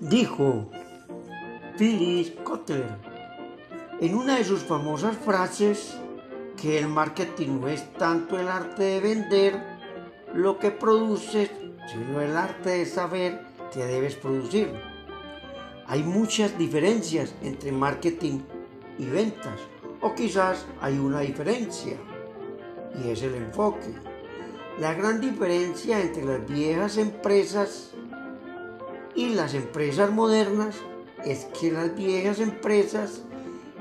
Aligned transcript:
Dijo 0.00 0.70
Phyllis 1.76 2.30
Kotler 2.44 2.86
en 4.00 4.14
una 4.14 4.36
de 4.36 4.44
sus 4.44 4.60
famosas 4.60 5.16
frases 5.16 5.98
que 6.56 6.78
el 6.78 6.86
marketing 6.86 7.60
no 7.60 7.66
es 7.66 7.92
tanto 7.94 8.38
el 8.38 8.46
arte 8.46 8.84
de 8.84 9.00
vender 9.00 9.60
lo 10.32 10.56
que 10.60 10.70
produces, 10.70 11.50
sino 11.90 12.20
el 12.20 12.36
arte 12.36 12.70
de 12.70 12.86
saber 12.86 13.40
que 13.72 13.84
debes 13.86 14.14
producir. 14.14 14.72
Hay 15.88 16.04
muchas 16.04 16.56
diferencias 16.56 17.34
entre 17.42 17.72
marketing 17.72 18.42
y 18.98 19.06
ventas, 19.06 19.58
o 20.00 20.14
quizás 20.14 20.64
hay 20.80 20.96
una 20.96 21.20
diferencia, 21.20 21.96
y 23.02 23.10
es 23.10 23.20
el 23.22 23.34
enfoque. 23.34 23.92
La 24.78 24.94
gran 24.94 25.20
diferencia 25.20 26.00
entre 26.00 26.24
las 26.24 26.46
viejas 26.48 26.98
empresas 26.98 27.94
y 29.18 29.30
las 29.30 29.52
empresas 29.54 30.12
modernas 30.12 30.76
es 31.24 31.46
que 31.46 31.72
las 31.72 31.92
viejas 31.96 32.38
empresas 32.38 33.22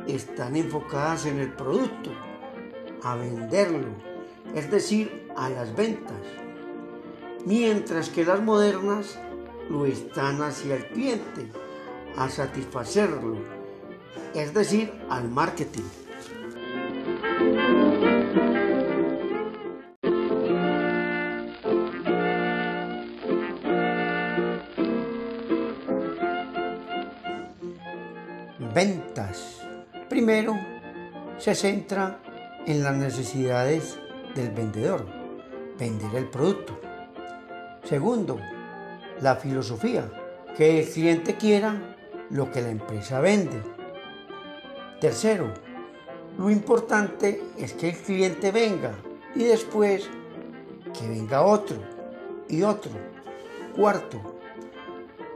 están 0.08 0.56
enfocadas 0.56 1.28
en 1.28 1.38
el 1.38 1.54
producto, 1.54 2.10
a 3.04 3.16
venderlo, 3.16 3.90
es 4.56 4.72
decir, 4.72 5.30
a 5.36 5.48
las 5.52 5.76
ventas, 5.76 6.24
mientras 7.46 8.10
que 8.10 8.26
las 8.26 8.42
modernas 8.42 9.20
lo 9.70 9.86
están 9.86 10.42
hacia 10.42 10.78
el 10.78 10.88
cliente, 10.88 11.52
a 12.16 12.30
satisfacerlo, 12.30 13.38
es 14.34 14.56
decir, 14.56 14.92
al 15.08 15.30
marketing. 15.30 16.07
Ventas. 28.60 29.62
Primero, 30.10 30.58
se 31.38 31.54
centra 31.54 32.20
en 32.66 32.82
las 32.82 32.96
necesidades 32.96 34.00
del 34.34 34.50
vendedor, 34.50 35.06
vender 35.78 36.16
el 36.16 36.28
producto. 36.28 36.80
Segundo, 37.84 38.40
la 39.22 39.36
filosofía, 39.36 40.10
que 40.56 40.80
el 40.80 40.90
cliente 40.90 41.36
quiera 41.36 41.96
lo 42.32 42.52
que 42.52 42.64
la 42.64 42.72
empresa 42.72 43.20
vende. 43.20 43.62
Tercero, 45.00 45.54
lo 46.40 46.50
importante 46.50 47.44
es 47.60 47.74
que 47.74 47.90
el 47.90 47.98
cliente 47.98 48.52
venga 48.52 48.96
y 49.36 49.44
después 49.44 50.10
que 51.00 51.08
venga 51.08 51.44
otro 51.44 51.78
y 52.50 52.64
otro. 52.64 52.92
Cuarto, 53.76 54.40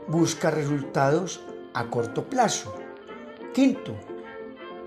busca 0.08 0.50
resultados 0.50 1.40
a 1.72 1.84
corto 1.84 2.24
plazo. 2.24 2.81
Quinto, 3.52 3.94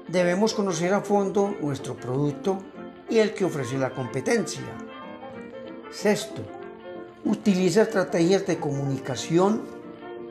debemos 0.08 0.56
conocer 0.56 0.92
a 0.92 1.02
fondo 1.02 1.56
nuestro 1.62 1.96
producto 1.96 2.58
y 3.08 3.20
el 3.20 3.36
que 3.36 3.46
ofrece 3.46 3.78
la 3.78 3.92
competencia. 3.92 4.64
Sexto, 5.92 6.42
utiliza 7.26 7.84
estrategias 7.84 8.48
de 8.48 8.58
comunicación 8.58 9.62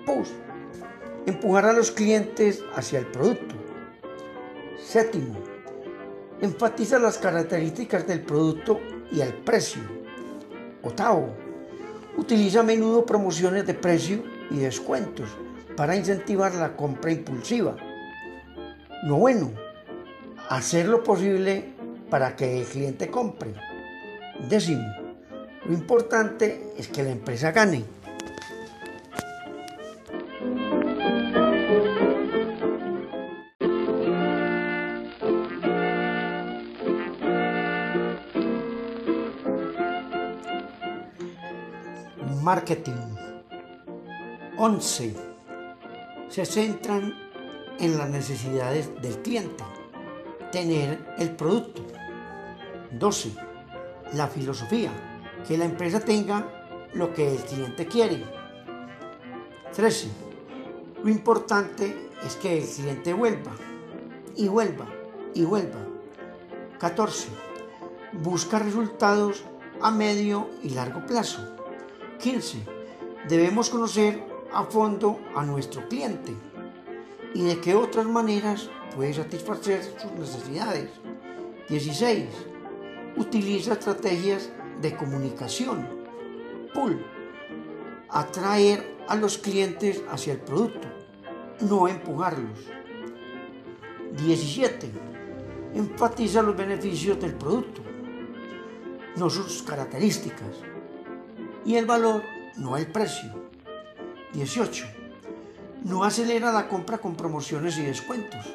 push, 0.05 0.31
empujar 1.27 1.67
a 1.67 1.73
los 1.73 1.93
clientes 1.93 2.65
hacia 2.75 2.99
el 2.99 3.07
producto. 3.07 3.55
Séptimo, 4.85 5.39
enfatiza 6.41 6.99
las 6.99 7.19
características 7.19 8.05
del 8.05 8.23
producto 8.23 8.81
y 9.13 9.21
el 9.21 9.33
precio. 9.33 9.83
Octavo, 10.83 11.29
utiliza 12.17 12.61
a 12.61 12.65
menudo 12.65 13.07
promociones 13.07 13.65
de 13.65 13.75
precio 13.75 14.25
y 14.51 14.57
descuentos 14.57 15.29
para 15.77 15.95
incentivar 15.95 16.53
la 16.57 16.77
compra 16.77 17.13
impulsiva. 17.13 17.77
Noveno, 19.05 19.53
hacer 20.49 20.89
lo 20.89 21.05
posible 21.05 21.75
para 22.09 22.37
que 22.37 22.61
el 22.61 22.67
cliente 22.67 23.11
compre. 23.11 23.53
Décimo, 24.49 24.91
lo 25.67 25.75
importante 25.75 26.73
es 26.79 26.89
que 26.89 27.03
la 27.03 27.11
empresa 27.11 27.53
gane. 27.53 27.85
Marketing. 42.43 42.93
11. 44.57 45.15
Se 46.29 46.47
centran 46.47 47.24
en 47.79 47.99
las 47.99 48.09
necesidades 48.11 48.91
del 49.01 49.21
cliente. 49.23 49.65
Tener 50.53 51.05
el 51.19 51.35
producto. 51.35 51.83
12. 52.93 53.33
La 54.13 54.29
filosofía. 54.29 54.91
Que 55.47 55.59
la 55.59 55.65
empresa 55.65 56.01
tenga 56.01 56.89
lo 56.95 57.13
que 57.13 57.33
el 57.33 57.39
cliente 57.39 57.87
quiere. 57.87 58.25
13. 59.75 60.09
Lo 61.03 61.11
importante 61.11 62.11
es 62.25 62.37
que 62.37 62.59
el 62.59 62.69
cliente 62.69 63.13
vuelva 63.13 63.53
y 64.37 64.49
vuelva 64.49 64.87
y 65.35 65.45
vuelva. 65.45 65.81
14. 66.79 67.29
Busca 68.13 68.59
resultados 68.59 69.45
a 69.81 69.91
medio 69.91 70.49
y 70.63 70.71
largo 70.71 71.05
plazo. 71.05 71.41
15. 72.21 72.59
Debemos 73.29 73.69
conocer 73.71 74.23
a 74.53 74.65
fondo 74.65 75.19
a 75.35 75.45
nuestro 75.45 75.89
cliente 75.89 76.35
y 77.35 77.43
de 77.43 77.61
qué 77.61 77.75
otras 77.75 78.07
maneras 78.07 78.71
puede 78.95 79.13
satisfacer 79.13 79.83
sus 80.01 80.13
necesidades. 80.13 80.89
16. 81.69 82.27
Utiliza 83.17 83.75
estrategias 83.75 84.51
de 84.81 84.97
comunicación. 84.97 85.89
Pull. 86.73 87.05
Atraer 88.09 88.97
a 89.09 89.17
los 89.17 89.39
clientes 89.39 90.03
hacia 90.09 90.35
el 90.35 90.41
producto, 90.41 90.89
no 91.61 91.89
empujarlos. 91.89 92.61
17. 94.13 94.91
Enfatiza 95.75 96.41
los 96.43 96.57
beneficios 96.57 97.21
del 97.21 97.35
producto, 97.35 97.83
no 99.17 99.29
sus 99.29 99.63
características. 99.63 100.57
Y 101.65 101.75
el 101.75 101.87
valor, 101.87 102.23
no 102.57 102.77
el 102.77 102.87
precio. 102.87 103.33
18 104.33 105.04
no 105.85 106.03
acelera 106.03 106.51
la 106.51 106.67
compra 106.67 106.99
con 106.99 107.15
promociones 107.15 107.77
y 107.77 107.83
descuentos. 107.83 108.47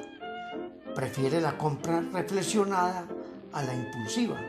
Prefiere 0.96 1.40
la 1.40 1.58
compra 1.58 2.04
reflexionada 2.12 3.06
a 3.54 3.64
la 3.64 3.76
impulsiva. 3.76 4.40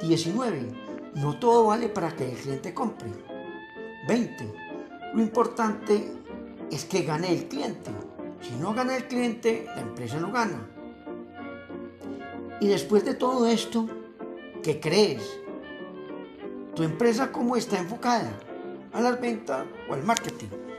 19. 0.00 0.72
No 1.16 1.38
todo 1.38 1.66
vale 1.66 1.88
para 1.88 2.14
que 2.14 2.30
el 2.30 2.36
cliente 2.38 2.72
compre. 2.72 3.08
20. 4.06 4.52
Lo 5.14 5.20
importante 5.20 6.12
es 6.70 6.84
que 6.84 7.02
gane 7.02 7.32
el 7.32 7.48
cliente. 7.48 7.90
Si 8.40 8.54
no 8.54 8.72
gana 8.72 8.96
el 8.96 9.08
cliente, 9.08 9.64
la 9.66 9.80
empresa 9.80 10.18
no 10.20 10.30
gana. 10.30 10.68
Y 12.60 12.68
después 12.68 13.04
de 13.04 13.14
todo 13.14 13.46
esto, 13.46 13.88
¿qué 14.62 14.78
crees? 14.78 15.22
¿Tu 16.76 16.84
empresa 16.84 17.32
cómo 17.32 17.56
está 17.56 17.78
enfocada? 17.78 18.30
¿A 18.92 19.00
las 19.00 19.20
ventas 19.20 19.66
o 19.88 19.94
al 19.94 20.04
marketing? 20.04 20.69